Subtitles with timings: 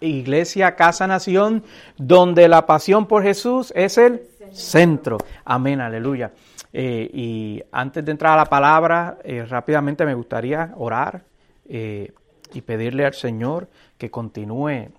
[0.00, 1.64] Iglesia Casa Nación,
[1.96, 5.18] donde la pasión por Jesús es el centro.
[5.44, 6.32] Amén, aleluya.
[6.72, 11.22] Eh, y antes de entrar a la palabra, eh, rápidamente me gustaría orar
[11.68, 12.12] eh,
[12.52, 14.90] y pedirle al Señor que continúe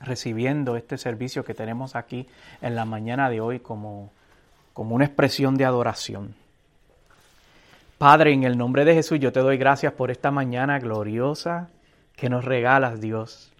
[0.00, 2.26] recibiendo este servicio que tenemos aquí
[2.60, 4.10] en la mañana de hoy como,
[4.72, 6.34] como una expresión de adoración.
[7.98, 11.68] Padre, en el nombre de Jesús yo te doy gracias por esta mañana gloriosa
[12.16, 13.51] que nos regalas, Dios.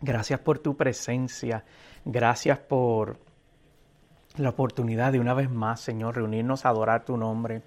[0.00, 1.64] Gracias por tu presencia.
[2.04, 3.18] Gracias por
[4.36, 7.62] la oportunidad de una vez más, Señor, reunirnos a adorar tu nombre,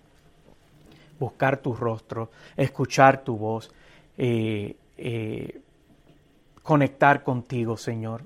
[1.19, 3.71] buscar tu rostro, escuchar tu voz,
[4.17, 5.61] eh, eh,
[6.61, 8.23] conectar contigo, Señor.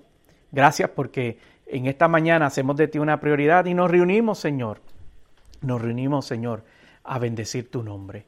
[0.52, 4.82] Gracias porque en esta mañana hacemos de ti una prioridad y nos reunimos, Señor.
[5.62, 6.64] Nos reunimos, Señor,
[7.04, 8.26] a bendecir tu nombre.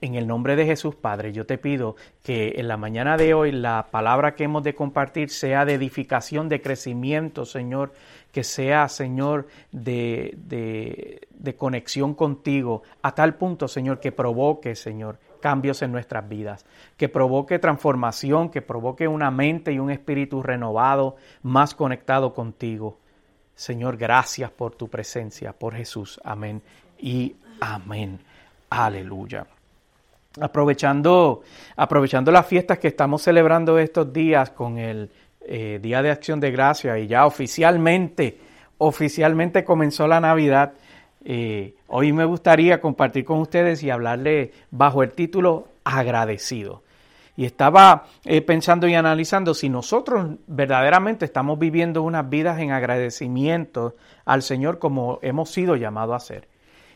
[0.00, 3.50] En el nombre de Jesús, Padre, yo te pido que en la mañana de hoy
[3.50, 7.92] la palabra que hemos de compartir sea de edificación, de crecimiento, Señor,
[8.30, 15.82] que sea, Señor, de, de, conexión contigo, a tal punto, Señor, que provoque, Señor, cambios
[15.82, 16.64] en nuestras vidas,
[16.96, 23.00] que provoque transformación, que provoque una mente y un espíritu renovado, más conectado contigo.
[23.56, 26.20] Señor, gracias por tu presencia, por Jesús.
[26.22, 26.62] Amén
[27.00, 28.20] y amén.
[28.70, 29.57] Aleluya
[30.40, 31.42] aprovechando,
[31.76, 36.50] aprovechando las fiestas que estamos celebrando estos días con el eh, Día de Acción de
[36.50, 38.38] Gracia y ya oficialmente,
[38.78, 40.74] oficialmente comenzó la Navidad,
[41.24, 46.82] eh, hoy me gustaría compartir con ustedes y hablarle bajo el título Agradecido.
[47.36, 53.94] Y estaba eh, pensando y analizando si nosotros verdaderamente estamos viviendo unas vidas en agradecimiento
[54.24, 56.48] al Señor como hemos sido llamados a hacer.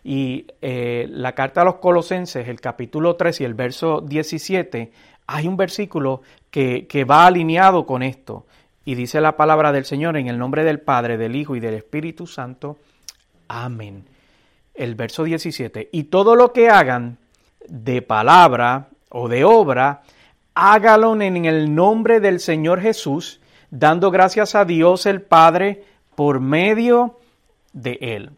[0.04, 4.92] Y eh, la carta a los colosenses, el capítulo 3 y el verso 17,
[5.26, 8.46] hay un versículo que, que va alineado con esto.
[8.84, 11.74] Y dice la palabra del Señor en el nombre del Padre, del Hijo y del
[11.74, 12.78] Espíritu Santo.
[13.46, 14.04] Amén.
[14.74, 15.90] El verso 17.
[15.92, 17.18] Y todo lo que hagan
[17.68, 20.02] de palabra o de obra,
[20.54, 23.40] hágalo en el nombre del Señor Jesús,
[23.70, 25.84] dando gracias a Dios el Padre
[26.14, 27.18] por medio
[27.72, 28.30] de Él.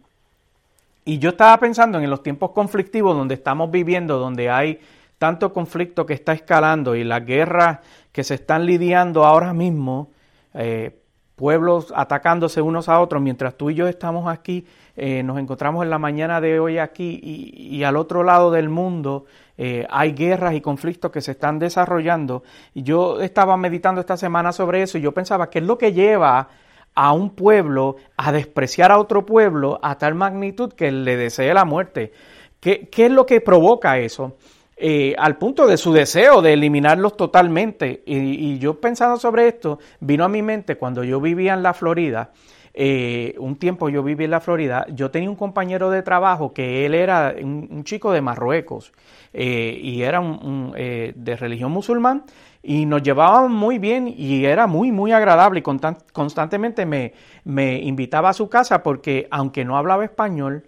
[1.04, 4.80] Y yo estaba pensando en los tiempos conflictivos donde estamos viviendo, donde hay
[5.18, 7.80] tanto conflicto que está escalando y las guerras
[8.12, 10.10] que se están lidiando ahora mismo,
[10.54, 10.98] eh,
[11.36, 14.66] pueblos atacándose unos a otros, mientras tú y yo estamos aquí,
[14.96, 19.26] eh, nos encontramos en la mañana de hoy aquí y, al otro lado del mundo
[19.58, 22.44] eh, hay guerras y conflictos que se están desarrollando.
[22.72, 25.92] Y yo estaba meditando esta semana sobre eso y yo pensaba, ¿qué es lo que
[25.92, 26.48] lleva
[26.94, 31.64] a un pueblo a despreciar a otro pueblo a tal magnitud que le desee la
[31.64, 32.12] muerte.
[32.60, 34.36] ¿Qué, es lo que provoca eso?
[34.76, 38.02] Eh, al punto de su deseo de eliminarlos totalmente.
[38.06, 42.32] Y, yo pensando sobre esto, vino a mi mente cuando yo vivía en la Florida,
[42.74, 46.84] eh, un tiempo yo viví en la Florida, yo tenía un compañero de trabajo que
[46.84, 48.92] él era un, chico de Marruecos
[49.32, 52.24] eh, y era un, de religión musulmán
[52.62, 57.12] y nos llevábamos muy bien y era muy, muy agradable y constantemente me,
[57.44, 60.64] me invitaba a su casa porque aunque no hablaba español,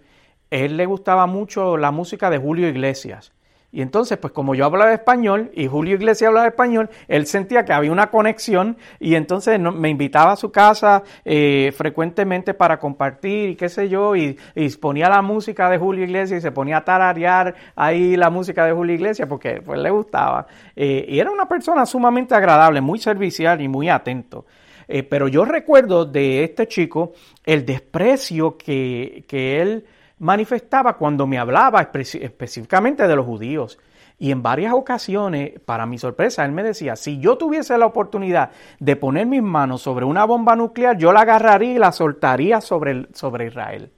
[0.49, 3.33] él le gustaba mucho la música de Julio Iglesias.
[3.69, 7.73] Y entonces, pues como yo hablaba español y Julio Iglesias hablaba español, él sentía que
[7.73, 13.55] había una conexión y entonces me invitaba a su casa eh, frecuentemente para compartir y
[13.55, 14.37] qué sé yo, y,
[14.79, 18.71] ponía la música de Julio Iglesias y se ponía a tararear ahí la música de
[18.71, 20.47] Julio Iglesias porque pues le gustaba.
[20.75, 24.45] Eh, y era una persona sumamente agradable, muy servicial y muy atento.
[24.87, 27.11] Eh, pero yo recuerdo de este chico
[27.43, 29.85] el desprecio que, que él
[30.19, 33.77] manifestaba cuando me hablaba específicamente de los judíos.
[34.19, 38.49] Y en varias ocasiones, para mi sorpresa, él me decía, si yo tuviese la oportunidad
[38.79, 43.07] de poner mis manos sobre una bomba nuclear, yo la agarraría y la soltaría sobre,
[43.13, 43.91] sobre Israel.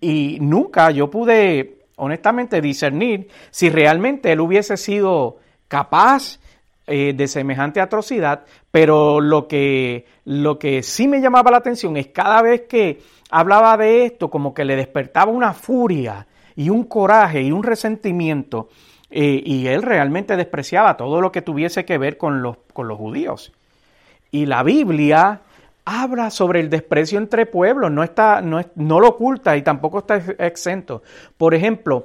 [0.00, 6.38] Y nunca yo pude, honestamente, discernir si realmente él hubiese sido capaz
[6.90, 12.08] eh, de semejante atrocidad, pero lo que, lo que sí me llamaba la atención es
[12.08, 13.00] cada vez que
[13.30, 16.26] hablaba de esto como que le despertaba una furia
[16.56, 18.68] y un coraje y un resentimiento
[19.10, 22.98] eh, y él realmente despreciaba todo lo que tuviese que ver con los, con los
[22.98, 23.52] judíos.
[24.30, 25.40] Y la Biblia
[25.84, 30.16] habla sobre el desprecio entre pueblos, no, está, no, no lo oculta y tampoco está
[30.38, 31.02] exento.
[31.36, 32.04] Por ejemplo,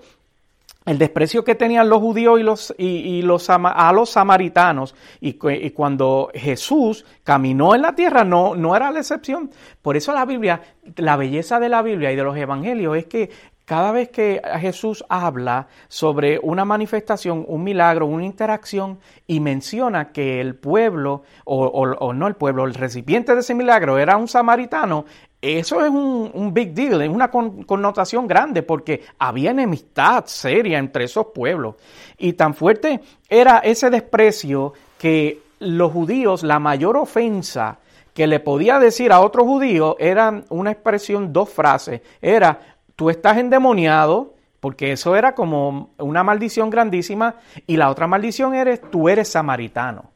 [0.85, 6.29] el desprecio que tenían los judíos y los, y, los a los samaritanos y, cuando
[6.33, 9.49] Jesús caminó en la tierra no, no era la excepción.
[9.81, 10.61] Por eso la Biblia,
[10.97, 13.29] la belleza de la Biblia y de los evangelios es que
[13.65, 20.39] cada vez que Jesús habla sobre una manifestación, un milagro, una interacción y menciona que
[20.39, 25.05] el pueblo, o, o no el pueblo, el recipiente de ese milagro era un samaritano,
[25.45, 31.27] eso es un, big deal, es una connotación grande porque había enemistad seria entre esos
[31.27, 31.75] pueblos.
[32.17, 37.79] Y tan fuerte era ese desprecio que los judíos, la mayor ofensa
[38.13, 42.01] que le podía decir a otro judío era una expresión, dos frases.
[42.21, 42.59] Era,
[42.95, 47.35] tú estás endemoniado, porque eso era como una maldición grandísima,
[47.67, 50.14] y la otra maldición eres, tú eres samaritano.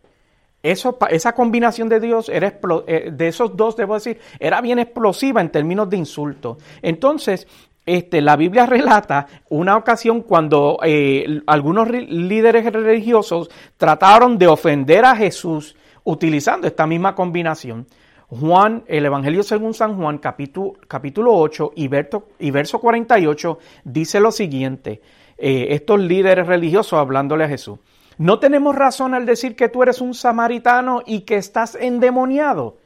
[0.62, 5.50] Esa combinación de Dios era eh, de esos dos, debo decir, era bien explosiva en
[5.50, 6.58] términos de insulto.
[6.82, 7.48] Entonces,
[7.86, 15.16] este, la Biblia relata una ocasión cuando eh, algunos líderes religiosos trataron de ofender a
[15.16, 17.88] Jesús utilizando esta misma combinación.
[18.28, 24.20] Juan, el Evangelio según San Juan, capítulo, capítulo 8 y verso, y verso 48, dice
[24.20, 25.02] lo siguiente,
[25.38, 27.80] eh, estos líderes religiosos hablándole a Jesús.
[28.20, 32.78] ¿No tenemos razón al decir que tú eres un samaritano y que estás endemoniado?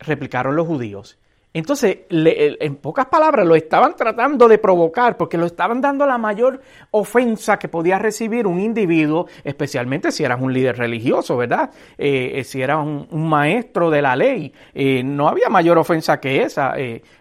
[0.00, 1.20] Replicaron los judíos.
[1.52, 6.60] Entonces, en pocas palabras, lo estaban tratando de provocar porque lo estaban dando la mayor
[6.92, 11.70] ofensa que podía recibir un individuo, especialmente si eras un líder religioso, ¿verdad?
[11.98, 14.52] Eh, eh, si eras un, maestro de la ley.
[14.74, 16.74] Eh, no había mayor ofensa que esa.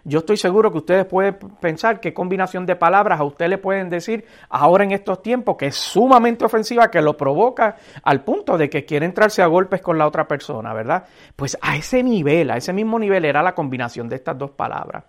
[0.04, 3.90] yo estoy seguro que ustedes pueden pensar qué combinación de palabras a ustedes le pueden
[3.90, 8.70] decir ahora en estos tiempos que es sumamente ofensiva, que lo provoca al punto de
[8.70, 11.06] que quiere entrarse a golpes con la otra persona, ¿verdad?
[11.36, 15.04] Pues a ese nivel, a ese mismo nivel era la combinación de estas dos palabras.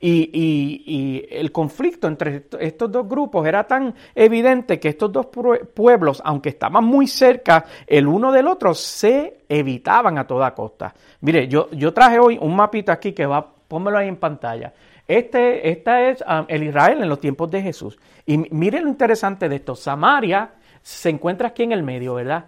[0.00, 6.50] Y, el conflicto entre estos dos grupos era tan evidente que estos dos pueblos, aunque
[6.50, 10.94] estaban muy cerca el uno del otro, se evitaban a toda costa.
[11.20, 14.72] Mire, yo, yo traje hoy un mapita aquí que va, pónmelo ahí en pantalla.
[15.08, 17.98] Este, esta es um, el Israel en los tiempos de Jesús.
[18.26, 19.74] Y miren lo interesante de esto.
[19.74, 20.50] Samaria
[20.82, 22.44] se encuentra aquí en el medio, ¿verdad?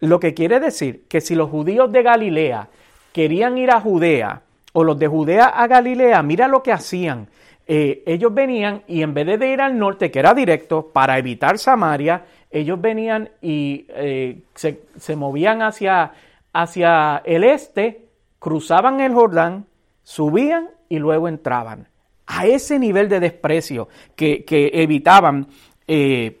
[0.00, 2.68] Lo que quiere decir que si los judíos de Galilea
[3.12, 4.42] querían ir a Judea,
[4.72, 7.28] o los de Judea a Galilea, mira lo que hacían.
[7.72, 11.56] Eh, ellos venían y en vez de ir al norte, que era directo, para evitar
[11.56, 16.12] Samaria, ellos venían y eh, se, movían hacia,
[16.52, 18.06] hacia el este,
[18.40, 19.66] cruzaban el Jordán,
[20.02, 21.86] subían y luego entraban.
[22.26, 24.44] A ese nivel de desprecio que,
[24.74, 25.46] evitaban
[25.86, 26.39] eh,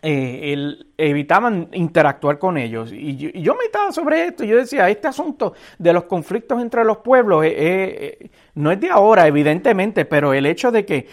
[0.00, 2.92] eh, evitaban interactuar con ellos.
[2.92, 6.84] Y yo, y yo, meditaba sobre esto, yo decía, este asunto de los conflictos entre
[6.84, 11.08] los pueblos eh, eh, no es de ahora, evidentemente, pero el hecho de que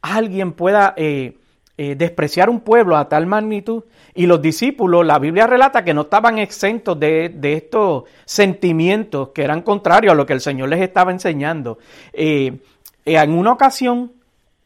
[0.00, 0.94] alguien pueda
[1.76, 3.84] despreciar un pueblo a tal magnitud,
[4.14, 9.62] y los discípulos, la Biblia relata que no estaban exentos de, estos sentimientos que eran
[9.62, 11.78] contrarios a lo que el Señor les estaba enseñando.
[12.12, 12.60] en
[13.30, 14.12] una ocasión,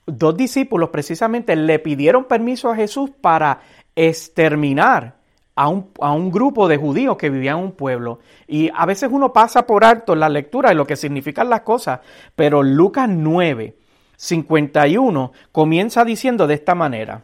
[0.07, 3.61] dos discípulos precisamente le pidieron permiso a Jesús para
[3.95, 5.17] exterminar
[5.55, 8.19] a un, a un, grupo de judíos que vivían en un pueblo.
[8.47, 12.01] Y a veces uno pasa por alto la lectura de lo que significan las cosas,
[12.35, 13.77] pero Lucas 9,
[14.17, 17.23] 51 comienza diciendo de esta manera.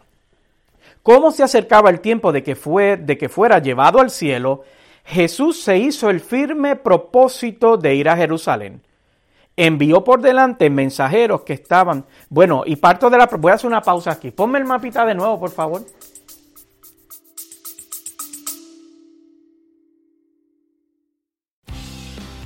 [1.03, 4.63] ¿Cómo se acercaba el tiempo de que, fue, de que fuera llevado al cielo?
[5.05, 8.83] Jesús se hizo el firme propósito de ir a Jerusalén
[9.57, 12.07] envió por delante mensajeros que estaban.
[12.29, 13.27] Bueno, y parto de la.
[13.27, 14.31] Voy a hacer una pausa aquí.
[14.31, 15.83] Ponme el mapita de nuevo, por favor.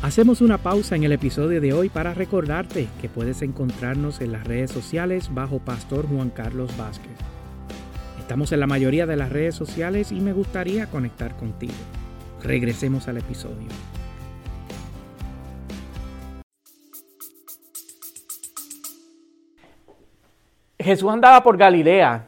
[0.05, 4.45] Hacemos una pausa en el episodio de hoy para recordarte que puedes encontrarnos en las
[4.45, 7.17] redes sociales bajo Pastor Juan Carlos Vázquez.
[8.21, 11.73] Estamos en la mayoría de las redes sociales y me gustaría conectar contigo.
[12.43, 13.69] Regresemos al episodio.
[20.85, 22.27] Jesús andaba por Galilea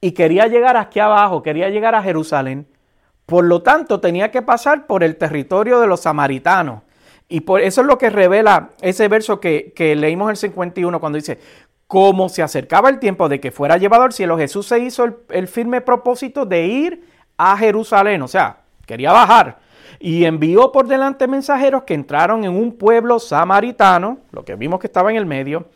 [0.00, 2.66] y quería llegar aquí abajo, quería llegar a Jerusalén.
[3.24, 6.82] Por lo tanto, tenía que pasar por el territorio de los samaritanos.
[7.26, 11.40] Y por eso es lo que revela ese verso que, leímos el 51 cuando dice,
[11.86, 15.48] como se acercaba el tiempo de que fuera llevado al cielo, Jesús se hizo el
[15.48, 17.04] firme propósito de ir
[17.38, 19.58] a Jerusalén, o sea, quería bajar.
[20.00, 24.86] Y envió por delante mensajeros que entraron en un pueblo samaritano, lo que vimos que
[24.86, 25.66] estaba en el medio,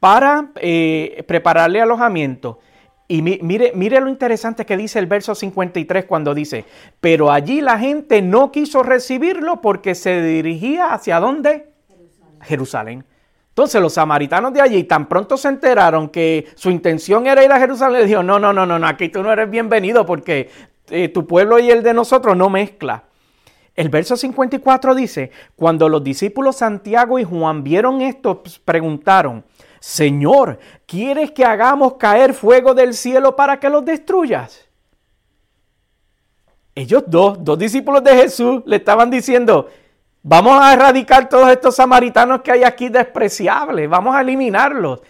[0.00, 2.58] para eh, prepararle alojamiento.
[3.08, 6.64] Y mire, mire lo interesante que dice el verso 53 cuando dice,
[7.00, 11.70] pero allí la gente no quiso recibirlo porque se dirigía hacia dónde?
[11.88, 12.40] Jerusalén.
[12.42, 13.04] Jerusalén.
[13.56, 17.58] Entonces los samaritanos de allí tan pronto se enteraron que su intención era ir a
[17.58, 20.50] Jerusalén, le dijeron, no, no, no, no, aquí tú no eres bienvenido porque
[20.90, 23.04] eh, tu pueblo y el de nosotros no mezcla.
[23.74, 29.42] El verso 54 dice, cuando los discípulos Santiago y Juan vieron esto, pues, preguntaron,
[29.86, 34.66] Señor, ¿quieres que hagamos caer fuego del cielo para que los destruyas?
[36.74, 39.68] Ellos dos, dos discípulos de Jesús, le estaban diciendo,
[40.24, 45.02] vamos a erradicar todos estos samaritanos que hay aquí despreciables, vamos a eliminarlos.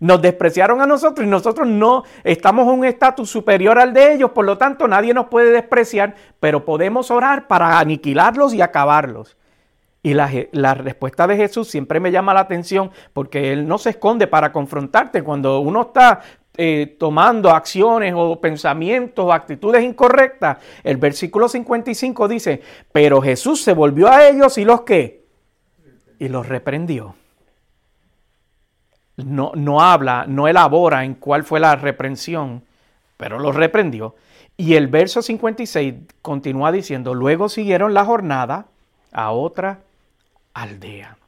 [0.00, 4.32] Nos despreciaron a nosotros y nosotros no estamos en un estatus superior al de ellos,
[4.32, 9.36] por lo tanto nadie nos puede despreciar, pero podemos orar para aniquilarlos y acabarlos.
[10.04, 14.26] Y la, respuesta de Jesús siempre me llama la atención porque Él no se esconde
[14.26, 15.22] para confrontarte.
[15.22, 16.20] Cuando uno está
[16.58, 22.60] eh, tomando acciones o pensamientos o actitudes incorrectas, el versículo 55 dice,
[22.92, 25.24] pero Jesús se volvió a ellos y los qué?
[26.18, 27.14] Y los reprendió.
[29.16, 32.62] No, no habla, no elabora en cuál fue la reprensión,
[33.16, 34.16] pero los reprendió.
[34.58, 38.66] Y el verso 56 continúa diciendo, luego siguieron la jornada
[39.10, 39.78] a otra
[40.54, 41.18] aldea.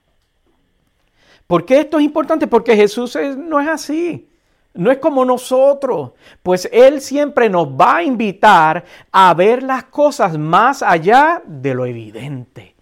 [1.47, 2.47] ¿Por qué esto es importante?
[2.47, 4.29] Porque Jesús no es así.
[4.77, 10.37] No es como nosotros, pues Él siempre nos va a invitar a ver las cosas
[10.37, 12.77] más allá de lo evidente,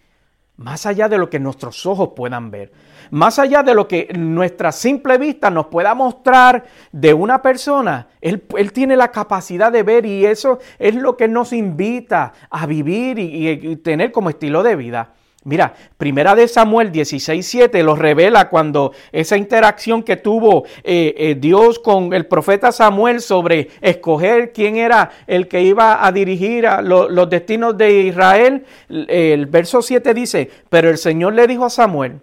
[0.56, 2.72] más allá de lo que nuestros ojos puedan ver,
[3.12, 8.08] más allá de lo que nuestra simple vista nos pueda mostrar de una persona.
[8.20, 13.20] Él, tiene la capacidad de ver y eso es lo que nos invita a vivir
[13.20, 15.14] y tener como estilo de vida.
[15.44, 21.78] Mira, primera de Samuel 16:7 lo revela cuando esa interacción que tuvo eh, eh, Dios
[21.78, 27.28] con el profeta Samuel sobre escoger quién era el que iba a dirigir a los
[27.28, 28.64] destinos de Israel.
[28.88, 32.20] El verso 7 dice, pero el Señor le dijo a Samuel,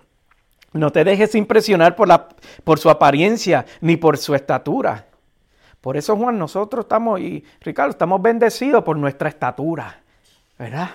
[0.73, 2.27] no te dejes impresionar por, la,
[2.63, 5.05] por su apariencia ni por su estatura.
[5.79, 10.01] Por eso, Juan, nosotros estamos, y Ricardo, estamos bendecidos por nuestra estatura,
[10.57, 10.89] ¿verdad?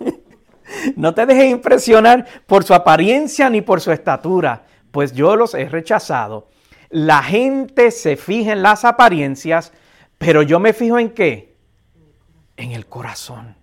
[0.96, 5.68] No te dejes impresionar por su apariencia ni por su estatura, pues yo los he
[5.68, 6.48] rechazado.
[6.90, 9.72] La gente se fija en las apariencias,
[10.18, 11.56] pero yo me fijo en qué?
[12.56, 13.56] En el corazón.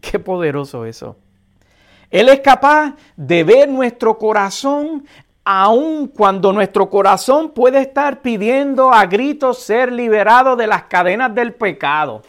[0.00, 1.16] Qué poderoso eso.
[2.10, 5.04] Él es capaz de ver nuestro corazón
[5.44, 11.54] aun cuando nuestro corazón puede estar pidiendo a gritos ser liberado de las cadenas del
[11.54, 12.22] pecado.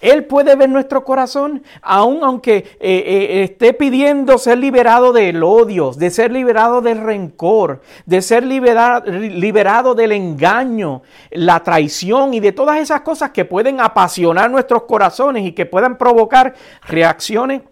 [0.00, 5.92] Él puede ver nuestro corazón, aun aunque eh, eh, esté pidiendo ser liberado del odio,
[5.92, 12.78] de ser liberado del rencor, de ser liberado del engaño, la traición y de todas
[12.80, 16.54] esas cosas que pueden apasionar nuestros corazones y que puedan provocar
[16.86, 17.62] reacciones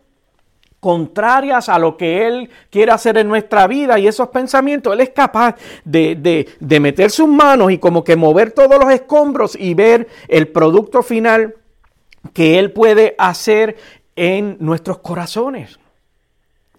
[0.80, 3.98] contrarias a lo que Él quiere hacer en nuestra vida.
[3.98, 8.52] Y esos pensamientos, Él es capaz de, de meter sus manos y como que mover
[8.52, 11.54] todos los escombros y ver el producto final
[12.32, 13.76] que Él puede hacer
[14.16, 15.78] en nuestros corazones.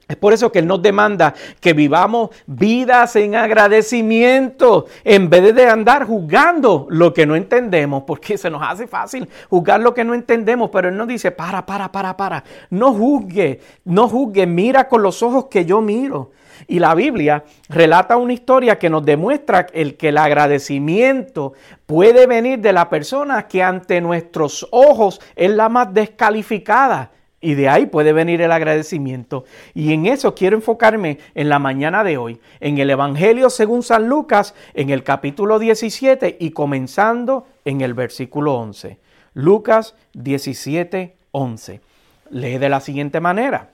[0.10, 5.68] Es por eso que Él nos demanda que vivamos vidas en agradecimiento en vez de
[5.68, 10.16] andar juzgando lo que no entendemos, porque se nos hace fácil juzgar lo que no
[10.16, 15.04] entendemos, pero Él nos dice, para, para, para, para, no juzgue, no juzgue, mira con
[15.04, 16.32] los ojos que yo miro.
[16.70, 21.54] Y la Biblia relata una historia que nos demuestra el que el agradecimiento
[21.88, 27.10] puede venir de la persona que ante nuestros ojos es la más descalificada.
[27.42, 29.46] Y de ahí puede venir el agradecimiento.
[29.74, 34.08] Y en eso quiero enfocarme en la mañana de hoy, en el Evangelio según San
[34.08, 39.00] Lucas, en el capítulo 17 y comenzando en el versículo 11.
[39.34, 41.82] Lucas 17, 11.
[42.30, 43.72] Lee de la siguiente manera.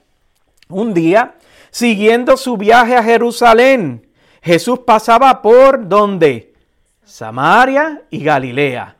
[0.69, 1.35] Un día
[1.75, 4.07] Siguiendo su viaje a Jerusalén,
[4.41, 6.53] Jesús pasaba por donde?
[7.03, 8.95] Samaria y Galilea.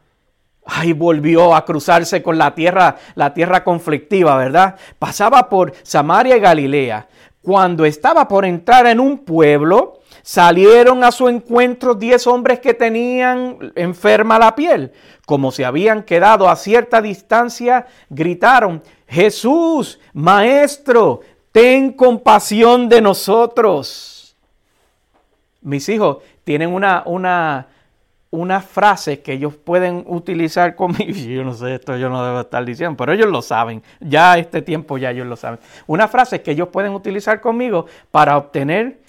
[0.66, 4.76] Ahí volvió a cruzarse con la tierra, la tierra conflictiva, ¿verdad?
[5.00, 7.08] Pasaba por Samaria y Galilea.
[7.42, 13.72] Cuando estaba por entrar en un pueblo, salieron a su encuentro diez hombres que tenían
[13.76, 14.92] enferma la piel.
[15.26, 21.22] Como se habían quedado a cierta distancia, gritaron, Jesús, Maestro,
[21.56, 24.36] ten compasión de nosotros.
[25.62, 31.14] Mis hijos tienen una, una, frase que ellos pueden utilizar conmigo.
[31.18, 33.82] Yo no sé, esto yo no debo estar diciendo, pero ellos lo saben.
[34.02, 35.60] Ya este tiempo ya ellos lo saben.
[35.88, 39.00] Una frase que ellos pueden utilizar conmigo para obtener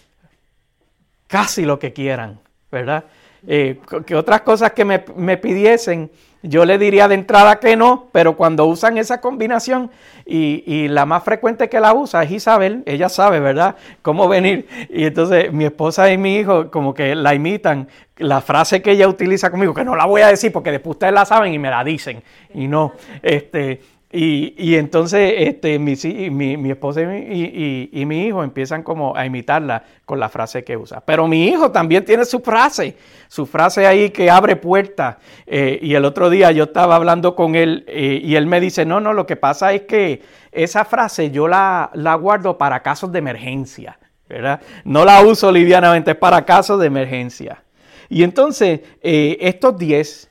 [1.26, 2.38] casi lo que quieran,
[2.70, 3.06] ¿verdad?
[3.46, 6.10] eh, que otras cosas que me, me pidiesen,
[6.48, 9.90] yo le diría de entrada que no, pero cuando usan esa combinación
[10.24, 14.66] y, la más frecuente que la usa es Isabel, ella sabe, ¿verdad?, cómo venir.
[14.88, 19.08] Y entonces mi esposa y mi hijo como que la imitan, la frase que ella
[19.08, 21.70] utiliza conmigo, que no la voy a decir porque después ustedes la saben y me
[21.70, 22.22] la dicen.
[22.54, 23.80] Y no, este,
[24.18, 25.94] y, entonces este, mi,
[26.30, 31.00] mi, esposa y mi, hijo empiezan como a imitarla con la frase que usa.
[31.00, 32.96] Pero mi hijo también tiene su frase,
[33.28, 35.16] su frase ahí que abre puertas.
[35.46, 38.86] Eh, y el otro día yo estaba hablando con él eh, y él me dice,
[38.86, 43.12] no, no, lo que pasa es que esa frase yo la, la guardo para casos
[43.12, 44.60] de emergencia, ¿verdad?
[44.84, 47.62] No la uso livianamente, es para casos de emergencia.
[48.08, 50.30] Y entonces eh, estos 10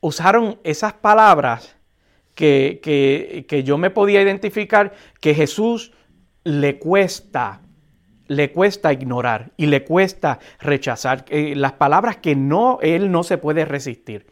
[0.00, 1.73] usaron esas palabras
[2.34, 5.92] que, que, yo me podía identificar que Jesús
[6.44, 7.60] le cuesta
[8.26, 13.36] le cuesta ignorar y le cuesta rechazar eh, las palabras que no él no se
[13.36, 14.26] puede resistir.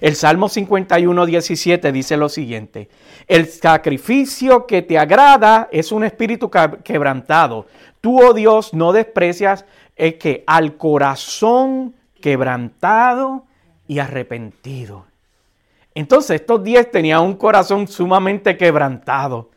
[0.00, 2.88] El Salmo 51, 17 dice lo siguiente,
[3.26, 6.50] el sacrificio que te agrada es un espíritu
[6.84, 7.66] quebrantado.
[8.00, 9.64] Tú, oh Dios, no desprecias
[9.96, 13.46] es que al corazón quebrantado
[13.88, 15.09] y arrepentido.
[15.94, 19.50] Entonces estos diez tenían un corazón sumamente quebrantado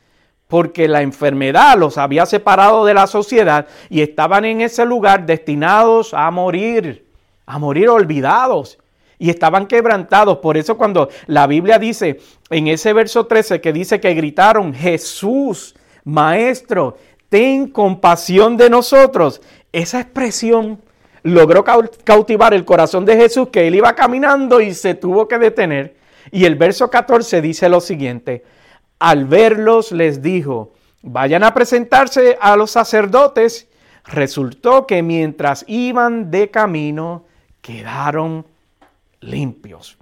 [0.53, 6.13] porque la enfermedad los había separado de la sociedad y estaban en ese lugar destinados
[6.13, 7.07] a morir,
[7.47, 8.77] a morir olvidados.
[9.17, 10.37] Y estaban quebrantados.
[10.37, 12.19] Por eso cuando la Biblia dice
[12.51, 16.97] en ese verso 13 que dice que gritaron, Jesús, Maestro,
[17.29, 19.41] ten compasión de nosotros.
[19.71, 20.83] Esa expresión
[21.23, 21.63] logró
[22.03, 26.45] cautivar el corazón de Jesús que él iba caminando y se tuvo que detener y
[26.45, 28.43] el verso 14 dice lo siguiente,
[28.99, 33.67] al verlos les dijo, vayan a presentarse a los sacerdotes.
[34.05, 37.25] Resultó que mientras iban de camino,
[37.61, 38.45] quedaron
[39.21, 39.97] limpios.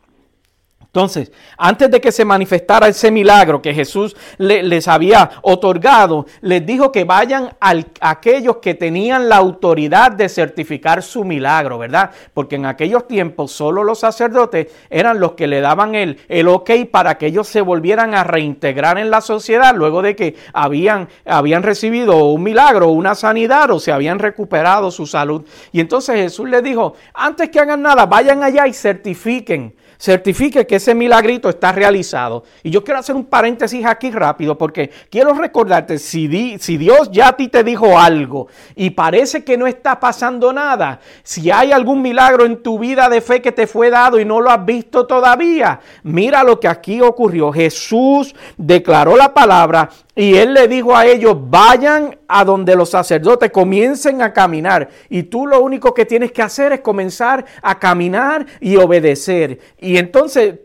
[0.94, 6.92] Entonces, antes de que se manifestara ese milagro que Jesús les había otorgado, les dijo
[6.92, 12.12] que vayan a aquellos que tenían la autoridad de certificar su milagro, ¿verdad?
[12.34, 16.72] Porque en aquellos tiempos solo los sacerdotes eran los que le daban el, el ok
[16.92, 21.64] para que ellos se volvieran a reintegrar en la sociedad luego de que habían, habían
[21.64, 25.46] recibido un milagro, una sanidad o se habían recuperado su salud.
[25.72, 30.80] Y entonces Jesús les dijo, antes que hagan nada, vayan allá y certifiquen certifique que
[30.82, 32.44] ese milagrito está realizado.
[32.64, 37.30] Y yo quiero hacer un paréntesis aquí rápido porque quiero recordarte, si, si Dios ya
[37.30, 42.02] a ti te dijo algo y parece que no está pasando nada, si hay algún
[42.02, 45.06] milagro en tu vida de fe que te fue dado y no lo has visto
[45.06, 47.52] todavía, mira lo que aquí ocurrió.
[47.52, 53.50] Jesús declaró la palabra y él le dijo a ellos, vayan a donde los sacerdotes
[53.50, 54.90] comiencen a caminar.
[55.10, 59.60] Y tú lo único que tienes que hacer es comenzar a caminar y obedecer.
[59.80, 60.56] Y entonces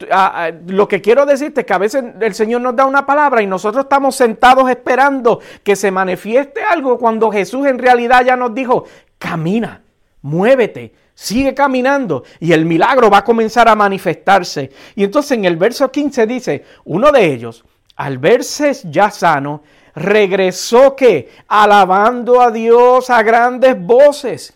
[0.66, 3.46] lo que quiero decirte es que a veces el Señor nos da una palabra y
[3.46, 8.84] nosotros estamos sentados esperando que se manifieste algo cuando Jesús en realidad ya nos dijo,
[9.18, 9.82] camina,
[10.22, 10.92] muévete.
[11.14, 14.70] Sigue caminando y el milagro va a comenzar a manifestarse.
[14.96, 17.64] Y entonces en el verso 15 dice, uno de ellos,
[17.96, 19.62] al verse ya sano,
[19.94, 24.52] regresó que alabando a Dios a grandes voces.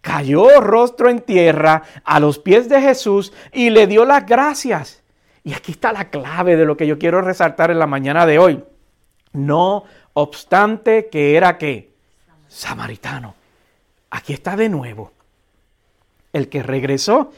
[0.00, 5.02] Cayó rostro en tierra a los pies de Jesús y le dio las gracias.
[5.42, 8.38] Y aquí está la clave de lo que yo quiero resaltar en la mañana de
[8.38, 8.62] hoy.
[9.32, 11.92] No obstante que era que
[12.48, 13.34] samaritano.
[14.10, 15.12] Aquí está de nuevo.
[16.32, 17.32] El que regresó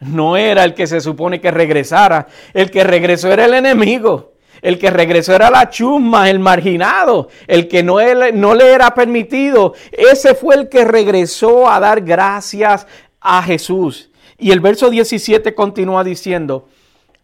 [0.00, 2.26] no era el que se supone que regresara.
[2.52, 4.33] El que regresó era el enemigo.
[4.64, 7.98] El que regresó era la chusma, el marginado, el que no,
[8.32, 9.74] no le era permitido.
[9.92, 12.86] Ese fue el que regresó a dar gracias
[13.20, 14.10] a Jesús.
[14.38, 16.66] Y el verso 17 continúa diciendo,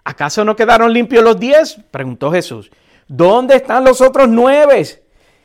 [0.04, 1.78] ¿acaso no quedaron limpios los diez?
[1.90, 2.70] Preguntó Jesús.
[3.08, 5.02] ¿Dónde están los otros nueve?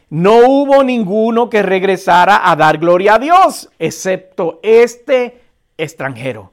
[0.10, 5.40] No hubo ninguno que regresara a dar gloria a Dios, excepto este
[5.78, 6.52] extranjero.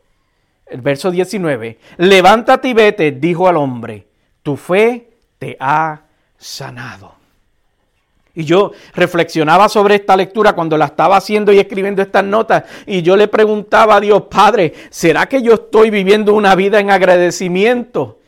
[0.67, 4.07] El verso 19, levántate y vete, dijo al hombre,
[4.45, 5.12] tu fe
[5.43, 6.03] te ha
[6.39, 7.17] sanado.
[8.33, 13.03] Y yo reflexionaba sobre esta lectura cuando la estaba haciendo y escribiendo estas notas y
[13.03, 18.21] yo le preguntaba a Dios, Padre, ¿será que yo estoy viviendo una vida en agradecimiento?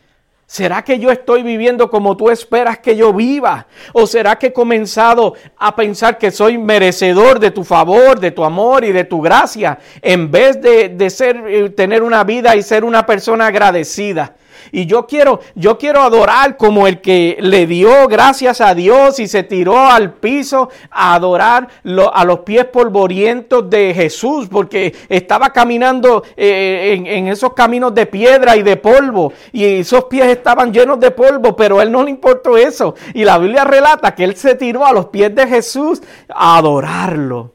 [0.45, 3.69] ¿Será que yo estoy viviendo como tú esperas que yo viva?
[3.93, 8.45] ¿O será que he comenzado a pensar que soy merecedor de tu favor, de tu
[8.45, 12.63] amor y de tu gracia, en vez de, de ser, eh, tener una vida y
[12.65, 14.35] ser una persona agradecida?
[14.73, 19.27] Y yo quiero, yo quiero adorar como el que le dio gracias a Dios y
[19.27, 21.69] se tiró al piso a adorar
[22.13, 28.07] a los pies polvorientos de Jesús, porque estaba caminando eh, en, en esos caminos de
[28.07, 32.03] piedra y de polvo, y esos pies estaban llenos de polvo, pero a él no
[32.03, 32.95] le importó eso.
[33.13, 37.53] Y la Biblia relata que él se tiró a los pies de Jesús a adorarlo.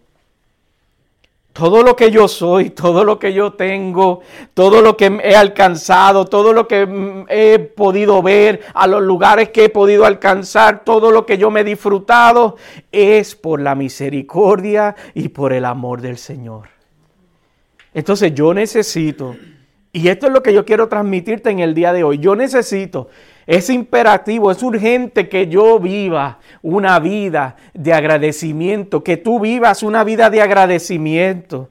[1.60, 4.22] Todo lo que yo soy, todo lo que yo tengo,
[4.54, 9.50] todo lo que he alcanzado, todo lo que mm, he podido ver, a los lugares
[9.50, 12.56] que he podido alcanzar, todo lo que yo me he disfrutado,
[12.94, 16.70] es por la misericordia y por el amor del Señor.
[17.94, 19.36] Entonces yo necesito,
[19.92, 23.10] y esto es lo que yo quiero transmitirte en el día de hoy, yo necesito
[23.50, 30.04] es imperativo, es urgente que yo viva una vida de agradecimiento, que tú vivas una
[30.04, 31.68] vida de agradecimiento.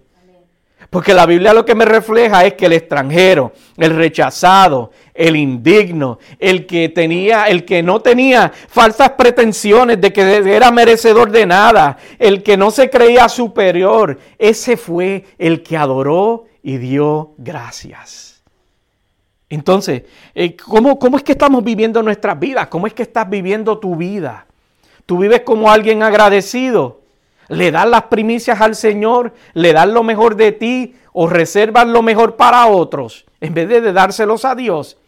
[0.91, 6.19] Porque la Biblia lo que me refleja es que el extranjero, el rechazado, el indigno,
[6.41, 11.97] el que tenía, el que no tenía falsas pretensiones de que era merecedor de nada,
[12.19, 18.28] el que no se creía superior, ese fue el que adoró y dio gracias.
[19.50, 20.02] Entonces,
[20.34, 22.66] eh, ¿cómo, ¿cómo es que estamos viviendo nuestras vidas?
[22.68, 24.46] ¿Cómo es que estás viviendo tu vida?
[25.06, 27.00] ¿Tú vives como alguien agradecido?
[27.48, 29.32] ¿Le das las primicias al Señor?
[29.54, 30.96] ¿Le das lo mejor de ti?
[31.12, 34.98] ¿O reservas lo mejor para otros en vez de dárselos a Dios?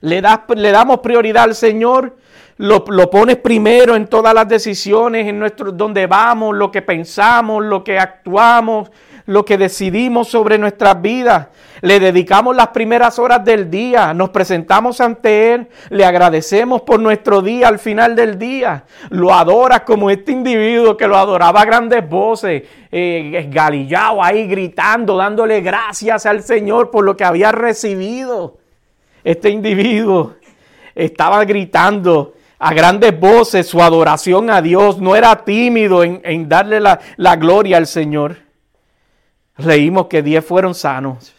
[0.00, 2.16] ¿Le, das, le damos prioridad al Señor?
[2.58, 7.64] Lo, lo, pones primero en todas las decisiones, en nuestro, donde vamos, lo que pensamos,
[7.64, 8.90] lo que actuamos,
[9.26, 11.48] lo que decidimos sobre nuestras vidas.
[11.80, 17.42] Le dedicamos las primeras horas del día, nos presentamos ante Él, le agradecemos por nuestro
[17.42, 18.84] día al final del día.
[19.10, 25.16] Lo adoras como este individuo que lo adoraba a grandes voces, eh, galillado ahí gritando,
[25.16, 28.58] dándole gracias al Señor por lo que había recibido.
[29.24, 30.34] Este individuo
[30.94, 32.34] estaba gritando
[32.64, 37.88] a grandes voces su adoración a Dios, no era tímido en, darle la, gloria al
[37.88, 38.36] Señor.
[39.56, 41.34] Leímos que diez fueron sanos.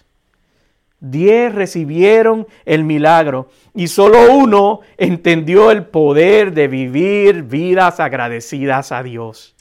[1.00, 9.02] Diez recibieron el milagro y solo uno entendió el poder de vivir vidas agradecidas a
[9.02, 9.56] Dios.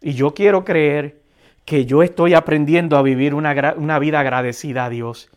[0.00, 1.20] Y yo quiero creer
[1.64, 5.30] que yo estoy aprendiendo a vivir una vida agradecida a Dios.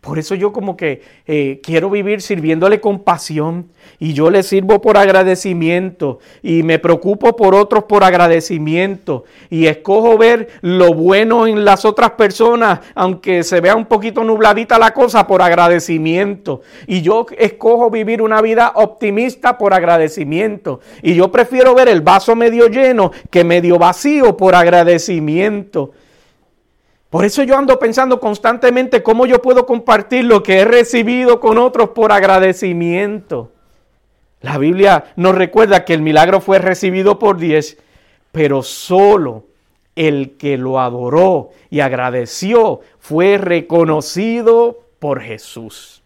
[0.00, 4.80] Por eso yo como que eh, quiero vivir sirviéndole con pasión y yo le sirvo
[4.80, 11.66] por agradecimiento y me preocupo por otros por agradecimiento y escojo ver lo bueno en
[11.66, 16.62] las otras personas, aunque se vea un poquito nubladita la cosa, por agradecimiento.
[16.86, 20.80] Y yo escojo vivir una vida optimista por agradecimiento.
[21.02, 25.92] Y yo prefiero ver el vaso medio lleno que medio vacío por agradecimiento.
[27.10, 31.58] Por eso yo ando pensando constantemente cómo yo puedo compartir lo que he recibido con
[31.58, 33.50] otros por agradecimiento.
[34.40, 37.78] La Biblia nos recuerda que el milagro fue recibido por diez,
[38.30, 39.44] pero solo
[39.96, 46.02] el que lo adoró y agradeció fue reconocido por Jesús.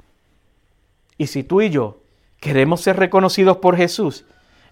[1.18, 1.98] Y si tú y yo
[2.40, 4.24] queremos ser reconocidos por Jesús,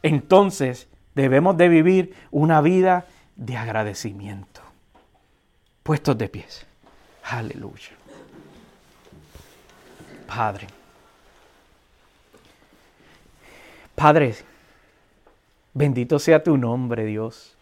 [0.03, 4.62] entonces debemos de vivir una vida de agradecimiento
[5.83, 6.67] puestos de pies.
[7.25, 7.91] Aleluya.
[10.27, 10.67] Padre.
[13.95, 14.35] Padre,
[15.75, 17.57] bendito sea tu nombre, Dios.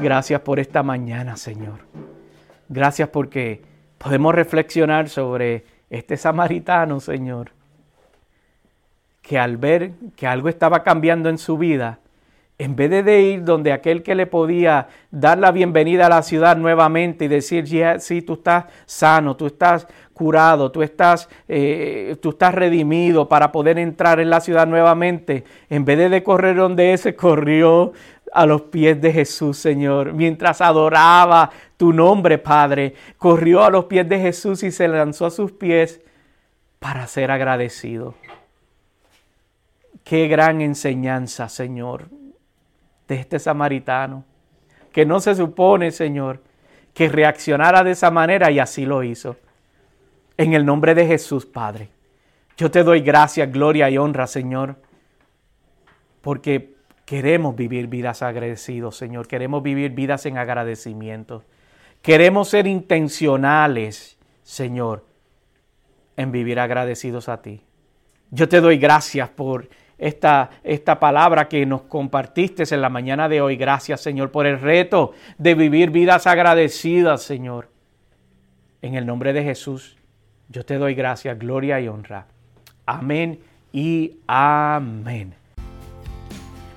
[0.00, 1.80] Gracias por esta mañana, Señor.
[2.68, 3.62] Gracias porque
[3.98, 7.52] podemos reflexionar sobre este samaritano, Señor,
[9.22, 11.98] que al ver que algo estaba cambiando en su vida,
[12.56, 16.56] en vez de ir donde aquel que le podía dar la bienvenida a la ciudad
[16.56, 17.66] nuevamente y decir,
[17.98, 23.78] sí, tú estás sano, tú estás curado, tú estás, eh, tú estás redimido para poder
[23.78, 27.92] entrar en la ciudad nuevamente, en vez de correr donde ese, corrió
[28.32, 34.08] a los pies de Jesús, Señor, mientras adoraba tu nombre, Padre, corrió a los pies
[34.08, 36.00] de Jesús y se lanzó a sus pies
[36.78, 38.14] para ser agradecido.
[40.04, 42.23] Qué gran enseñanza, Señor
[43.08, 44.24] de este samaritano,
[44.92, 46.42] que no se supone, Señor,
[46.92, 49.36] que reaccionara de esa manera y así lo hizo.
[50.36, 51.90] En el nombre de Jesús, Padre,
[52.56, 54.76] yo te doy gracias, gloria y honra, Señor,
[56.20, 61.44] porque queremos vivir vidas agradecidos, Señor, queremos vivir vidas en agradecimiento.
[62.00, 65.04] Queremos ser intencionales, Señor,
[66.16, 67.62] en vivir agradecidos a ti.
[68.30, 73.40] Yo te doy gracias por esta, esta palabra que nos compartiste en la mañana de
[73.40, 73.56] hoy.
[73.56, 77.70] Gracias, Señor, por el reto de vivir vidas agradecidas, Señor.
[78.82, 79.96] En el nombre de Jesús.
[80.48, 82.26] Yo te doy gracias, gloria y honra.
[82.86, 83.40] Amén
[83.72, 85.34] y amén.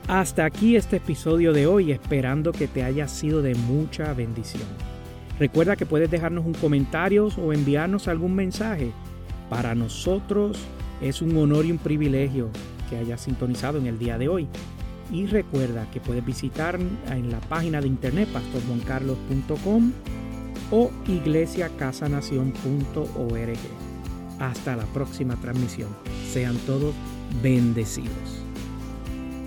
[0.08, 4.64] Hasta aquí este episodio de hoy, esperando que te haya sido de mucha bendición.
[5.38, 8.92] Recuerda que puedes dejarnos un comentario o enviarnos algún mensaje.
[9.50, 10.58] Para nosotros
[11.02, 12.50] es un honor y un privilegio
[12.90, 14.48] que hayas sintonizado en el día de hoy.
[15.12, 19.92] Y recuerda que puedes visitar en la página de internet pastorjuancarlos.com
[20.72, 23.58] o iglesiacasanación.org.
[24.40, 25.90] Hasta la próxima transmisión.
[26.32, 26.94] Sean todos
[27.42, 28.37] bendecidos.